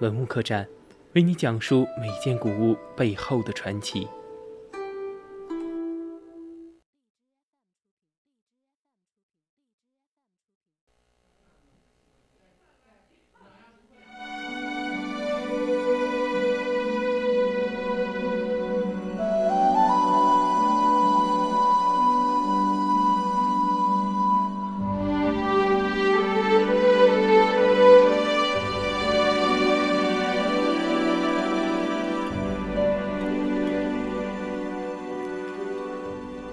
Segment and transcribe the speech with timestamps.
[0.00, 0.68] 文物客栈，
[1.14, 4.06] 为你讲述每件古物背后的传奇。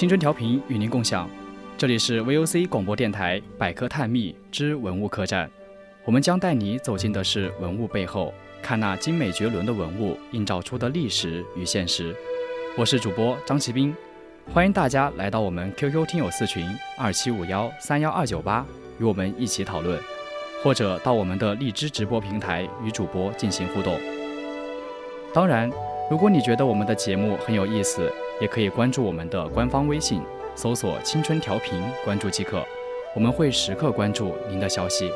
[0.00, 1.28] 青春调频与您共享，
[1.76, 5.50] 这里是 VOC 广播电台百科探秘之文物客栈，
[6.06, 12.16] 我们将带你走进的是文物背后，看那精美绝伦的文物映照出的历史与现实。
[12.78, 13.94] 我是主播张奇斌，
[14.54, 18.64] 欢迎大家来到我们 QQ 听友四群二七五幺三幺二九八，
[18.98, 20.00] 与我们一起讨论，
[20.64, 24.00] 或者到我们的荔枝直播平台与主播进行互动。
[25.34, 25.70] 当然，
[26.10, 30.22] 如果你觉得我们的节目很有意思，也可以关注我们的官方微信，
[30.54, 32.64] 搜索“青春调频”，关注即可。
[33.14, 35.10] 我们会时刻关注您的消息。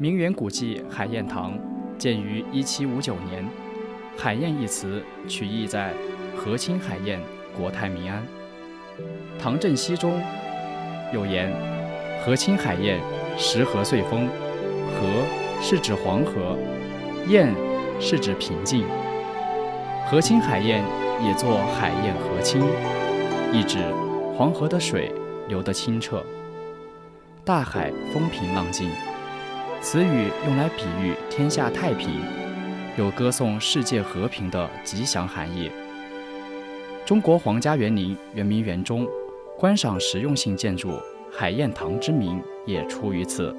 [0.00, 1.58] 名园古迹海晏堂，
[1.98, 3.44] 建于一七五九年。
[4.16, 5.92] 海晏一词取意在
[6.36, 7.20] 和亲海晏，
[7.56, 8.24] 国泰民安。
[9.40, 10.22] 唐镇西中
[11.12, 11.52] 有言
[12.22, 13.00] ：“和亲海晏，
[13.36, 14.28] 时和岁丰。”
[14.94, 16.56] 和是指黄河，
[17.26, 17.52] 晏
[17.98, 18.84] 是指平静。
[20.06, 20.80] 和亲海晏
[21.24, 22.62] 也作海晏和亲，
[23.52, 23.78] 意指
[24.36, 25.12] 黄河的水
[25.48, 26.24] 流得清澈，
[27.44, 28.88] 大海风平浪静。
[29.80, 32.20] 此语用来比喻天下太平，
[32.98, 35.70] 有歌颂世界和平的吉祥含义。
[37.06, 39.06] 中国皇家园林圆明园中，
[39.56, 41.00] 观赏实用性建筑
[41.32, 43.54] 海晏堂之名也出于此。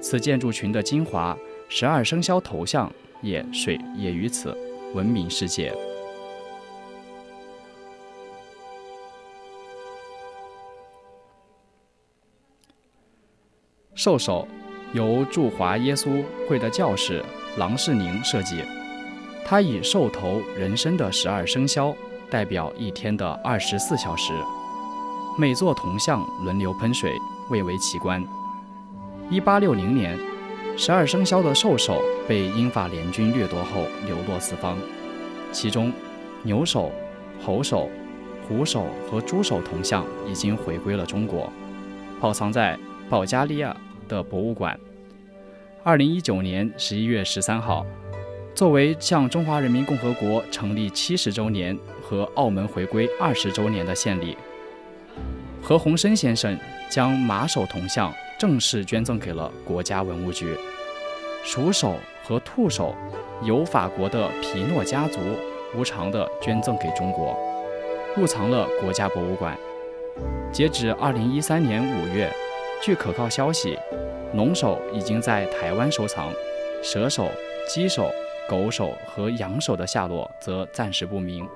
[0.00, 1.36] 此建筑群的精华，
[1.68, 2.92] 十二生肖头像
[3.22, 4.56] 也水也于此，
[4.94, 5.74] 闻名世界。
[13.94, 14.46] 兽首。
[14.94, 17.20] 由驻华耶稣会的教士
[17.58, 18.62] 郎世宁设计，
[19.44, 21.92] 他以兽头人身的十二生肖
[22.30, 24.32] 代表一天的二十四小时，
[25.36, 27.10] 每座铜像轮流喷水，
[27.50, 28.24] 蔚为奇观。
[29.28, 30.16] 一八六零年，
[30.76, 34.78] 十二生肖的兽首被英法联军掠夺后流落四方，
[35.50, 35.92] 其中
[36.44, 36.92] 牛首、
[37.44, 37.90] 猴首、
[38.46, 41.52] 虎首和猪首铜像已经回归了中国，
[42.20, 42.78] 保藏在
[43.10, 43.76] 保加利亚。
[44.08, 44.78] 的博物馆。
[45.82, 47.84] 二零一九年十一月十三号，
[48.54, 54.36] 作为向中华人民共和国成立七十周年和澳门回归二十周年的献礼，
[55.60, 60.56] 何鸿燊先生将马首铜像正式捐赠给了国家文物局。
[61.42, 62.94] 鼠首和兔首
[63.42, 65.20] 由法国的皮诺家族
[65.76, 67.36] 无偿的捐赠给中国，
[68.16, 69.54] 入藏了国家博物馆。
[70.50, 72.32] 截止二零一三年五月。
[72.82, 73.78] 据可靠消息，
[74.34, 76.30] 龙首已经在台湾收藏，
[76.82, 77.30] 蛇首、
[77.66, 78.10] 鸡首、
[78.46, 81.46] 狗首和羊首的下落则暂时不明。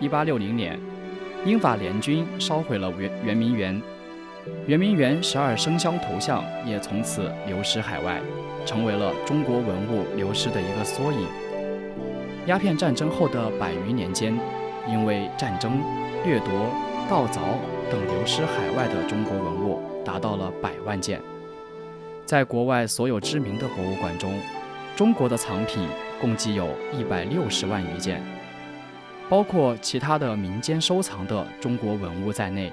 [0.00, 0.80] 一八六零年，
[1.44, 3.80] 英法联军烧毁了圆圆明园，
[4.66, 8.20] 圆明园十二生肖头像也从此流失海外，
[8.64, 11.26] 成为了中国文物流失的一个缩影。
[12.46, 14.34] 鸦片战争后的百余年间，
[14.88, 15.80] 因为战争、
[16.24, 16.48] 掠夺、
[17.08, 17.40] 盗凿
[17.90, 19.80] 等流失海外的中国文物。
[20.02, 21.20] 达到了百万件。
[22.24, 24.32] 在国外所有知名的博物馆中，
[24.96, 25.86] 中国的藏品
[26.18, 26.68] 共计有
[26.98, 28.22] 一百六十万余件，
[29.30, 32.72] 包括其他的民间收藏的中国文物在内，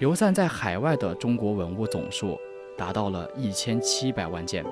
[0.00, 2.38] 流散在海外的中国文物总数
[2.76, 4.62] 达到了一千七百万件。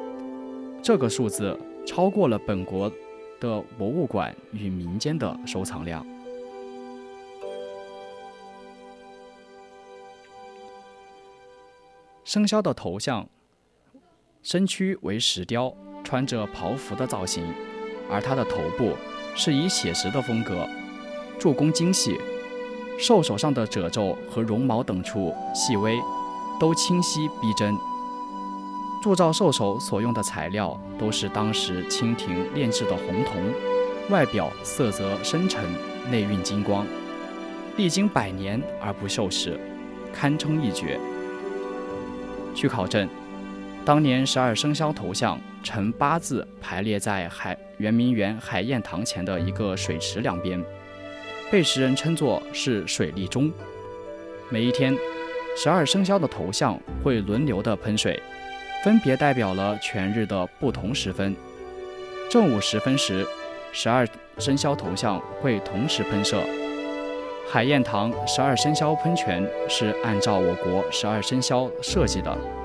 [0.83, 2.93] 这个数字超过了本国
[3.41, 6.07] 的博物馆与民间的收藏量。
[12.25, 13.27] 生肖的头像，
[14.43, 15.75] 身躯为石雕，
[16.05, 17.43] 穿着袍服的造型，
[18.11, 18.95] 而它的头部
[19.35, 20.69] 是以写实的风格，
[21.41, 22.21] 做工精细，
[22.99, 25.99] 兽首上的褶皱和绒毛等处细微，
[26.61, 27.75] 都清晰逼真。
[29.03, 33.43] 铸造兽首所用的材料都是当时清廷炼制的红铜，
[34.11, 35.65] 外表色泽深沉，
[36.11, 36.87] 内蕴金光，
[37.79, 39.57] 历经百年而不锈蚀，
[40.13, 41.01] 堪称一绝。
[42.55, 43.09] 据考证，
[43.83, 50.63] 当年十二生肖头像呈八字排列在海圆明园海晏堂前的一个水池两边，
[51.51, 53.51] 被时人称作是水利钟。
[54.49, 54.97] 每一天，
[55.57, 58.23] 十二生肖的头像会轮流的喷水，
[58.85, 61.35] 分别代表了全日的不同时分。
[62.31, 63.27] 正午时分时，
[63.73, 64.07] 十二
[64.39, 66.41] 生肖头像会同时喷射。
[67.49, 72.60] 海晏堂十二生肖喷泉是按照我国十二生肖设计的。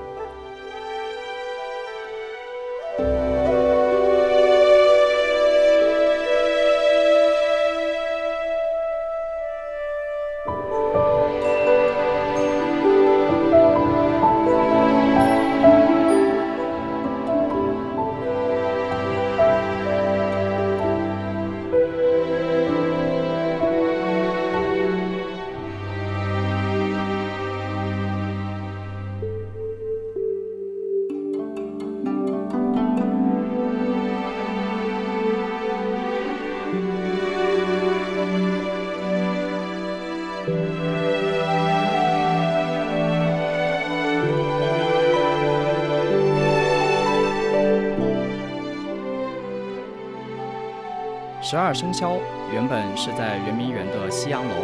[51.48, 52.18] 十二生肖
[52.52, 54.54] 原本是在圆明园的西洋楼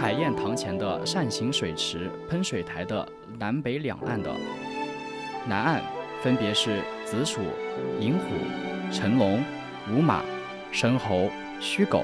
[0.00, 3.06] 海晏堂前的扇形水池喷水台的
[3.38, 4.30] 南北两岸的。
[5.46, 5.82] 南岸
[6.22, 7.42] 分别是子鼠、
[8.00, 9.38] 寅虎、辰龙、
[9.92, 10.24] 午马、
[10.72, 11.28] 申猴、
[11.60, 12.02] 戌狗，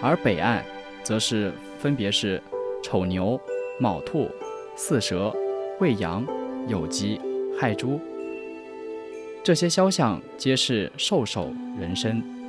[0.00, 0.64] 而北岸
[1.02, 2.40] 则是分别是
[2.84, 3.40] 丑牛、
[3.80, 4.30] 卯兔、
[4.76, 5.34] 巳蛇、
[5.80, 6.24] 未羊、
[6.68, 7.20] 酉鸡、
[7.60, 8.00] 亥猪。
[9.42, 12.39] 这些肖像皆是兽首人身。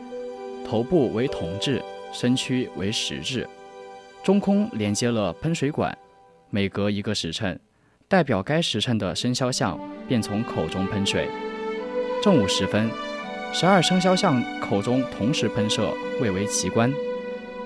[0.67, 1.81] 头部为铜制，
[2.13, 3.47] 身躯为石制，
[4.23, 5.97] 中空连接了喷水管。
[6.49, 7.59] 每隔一个时辰，
[8.07, 11.29] 代表该时辰的生肖像便从口中喷水。
[12.21, 12.89] 正午时分，
[13.53, 16.91] 十二生肖像口中同时喷射，蔚为奇观。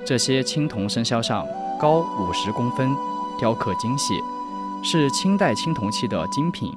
[0.06, 1.48] 这些青铜生肖像
[1.80, 2.90] 高五十公分，
[3.40, 4.14] 雕刻精细，
[4.84, 6.72] 是清代青铜器的精品。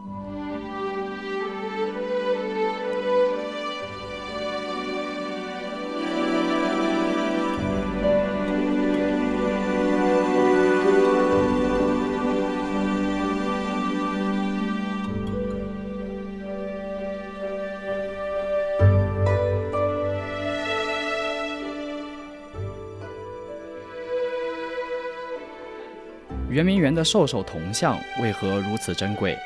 [26.59, 29.39] 圆明园的兽首铜像为何如此珍贵？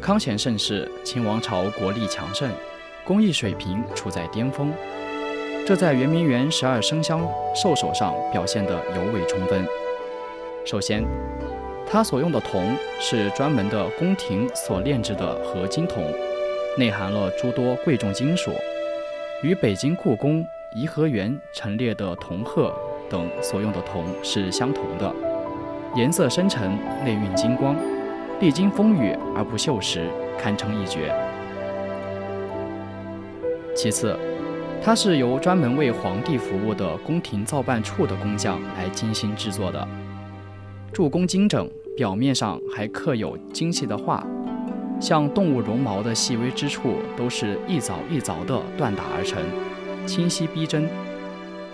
[0.00, 2.48] 康乾盛世，清王朝国力强盛，
[3.04, 4.72] 工艺水平处在巅峰，
[5.66, 9.66] 这在圆明园十二生肖兽首上表现得尤为充分。
[10.64, 11.02] 首先，
[11.90, 16.08] 它所用的铜是专门的宫廷所炼制的合金铜，
[16.78, 18.52] 内含了诸多贵重金属，
[19.42, 22.72] 与北京故宫颐和园陈列的铜鹤
[23.10, 25.12] 等所用的铜是相同的。
[25.94, 26.70] 颜色深沉，
[27.04, 27.76] 内蕴金光，
[28.40, 30.00] 历经风雨而不锈蚀，
[30.38, 31.14] 堪称一绝。
[33.76, 34.18] 其次，
[34.82, 39.86] 它是由专门为皇帝服务的宫廷造办处的工匠来精心制作的，
[40.94, 44.26] 铸工精整，表面上还刻有精细的画，
[44.98, 49.42] 像动物绒毛的细微之处，都是一凿一凿的锻打而成，
[50.06, 50.88] 清晰逼真。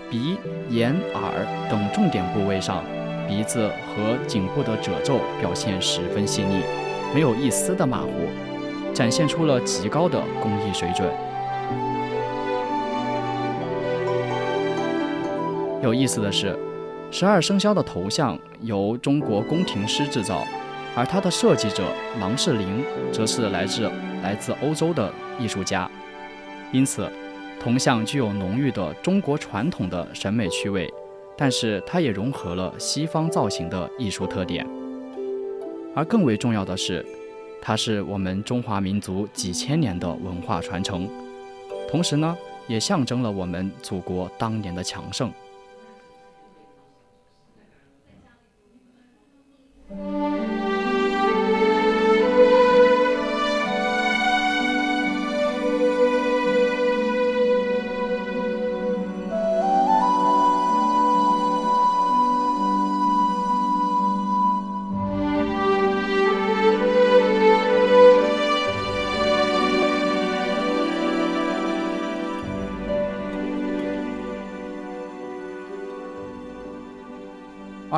[0.09, 0.35] 鼻、
[0.69, 2.83] 眼、耳等重点部位上。
[3.29, 6.63] 鼻子和颈部的褶皱表现十分细腻，
[7.13, 8.09] 没有一丝的马虎，
[8.91, 11.07] 展现出了极高的工艺水准。
[15.83, 16.57] 有意思的是，
[17.11, 20.43] 十二生肖的头像由中国宫廷师制造，
[20.95, 21.83] 而它的设计者
[22.19, 22.83] 郎世宁
[23.13, 23.91] 则是来自
[24.23, 25.87] 来自欧洲的艺术家，
[26.71, 27.07] 因此
[27.61, 30.91] 铜像具有浓郁的中国传统的审美趣味，
[31.41, 34.67] 但是它也融合了西方造型的艺术特点。
[35.95, 37.05] 而更为重要的是，
[37.61, 41.07] 它是我们中华民族几千年的文化传承，
[41.89, 45.31] 同时呢，也象征了我们祖国当年的强盛。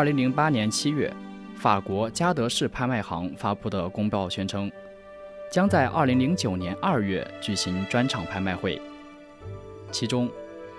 [0.01, 1.13] 二零零八年七月，
[1.55, 4.71] 法国加德士拍卖行发布的公报宣称，
[5.51, 8.81] 将在二零零九年二月举行专场拍卖会，
[9.91, 10.27] 其中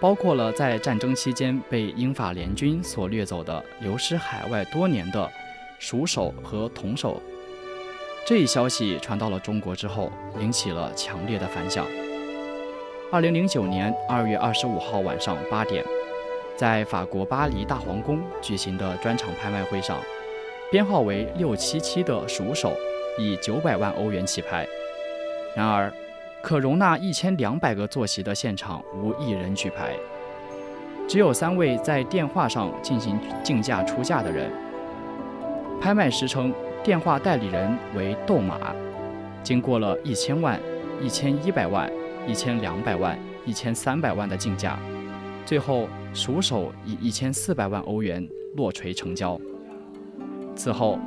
[0.00, 5.30] 包括了在战争期间被英法联军所掠走的、流失海外多年的
[5.78, 7.22] 鼠首和铜首。
[8.26, 10.10] 这一消息传到了中国之后，
[10.40, 11.86] 引起了强烈的反响。
[13.12, 15.84] 二零零九年二月二十五号晚上八点。
[16.62, 19.98] 在法国巴黎大皇宫举行的专场拍卖会上，
[20.70, 22.72] 编号为六七七的鼠首
[23.18, 24.64] 以九百万欧元起拍。
[25.56, 25.92] 然而，
[26.40, 29.96] 可容纳一千两百个坐席的现场无一人举牌，
[31.08, 34.48] 只有三位在电话上进行竞价出价的人。
[35.80, 36.54] 拍卖师称，
[36.84, 38.72] 电话代理人为斗马，
[39.42, 40.60] 经过了一千万、
[41.00, 41.90] 一千一百万、
[42.24, 44.78] 一千两百万、一千三百万的竞价。
[45.44, 49.38] 最后，鼠首以一千四百万欧元落锤成交。
[50.56, 50.98] 此后，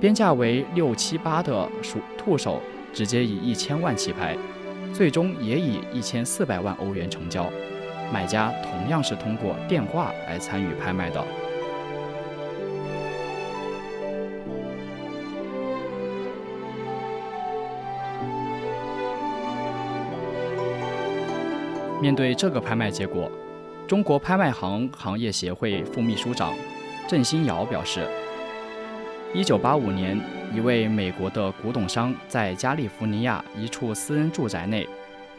[0.00, 2.60] 边价为六七八的鼠兔首
[2.92, 4.36] 直接以一千万起拍，
[4.92, 7.48] 最终也以一千四百万欧元成交。
[8.12, 11.24] 买家同样是通过电话来参与拍卖的。
[22.00, 23.30] 面对这个拍卖结果。
[23.86, 26.52] 中国拍卖行行业协会副秘书长
[27.08, 28.04] 郑新尧表示，
[29.32, 30.20] 一九八五年，
[30.52, 34.88] 一位美国的古董商在加利福尼亚一处私人住宅内，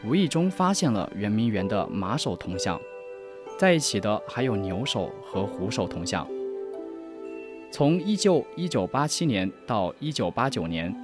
[0.05, 2.79] 无意中发现了圆明园的马首铜像，
[3.59, 6.25] 在一起的还有牛首和虎首铜像。
[7.69, 10.95] 从一九一九八七年到一九八九年，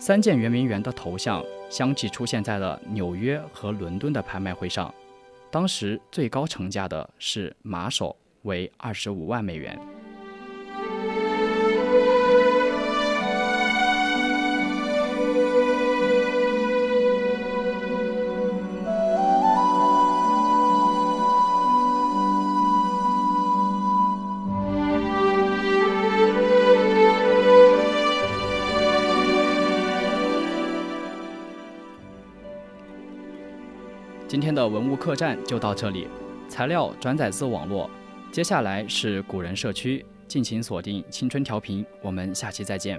[0.00, 4.92] 三件圆明园的头像相继出现在了纽约和伦敦的拍卖会上。
[5.50, 9.76] 当时最高成价的是马首，为二十五万美元。
[34.60, 36.06] 的文物客栈就到这里，
[36.46, 37.88] 材料转载自网络。
[38.30, 42.88] 接下来是古人社区，敬请锁定青春调频，我们下期再见。